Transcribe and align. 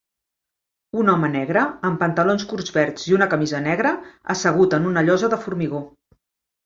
Un 1.01 1.11
home 1.13 1.27
negre, 1.33 1.65
amb 1.89 2.01
pantalons 2.05 2.47
curts 2.53 2.73
verds 2.77 3.05
i 3.11 3.15
una 3.17 3.29
camisa 3.35 3.61
negra, 3.67 3.93
assegut 4.35 4.75
en 4.79 4.89
una 4.93 5.05
llosa 5.11 5.31
de 5.35 5.41
formigó. 5.45 5.83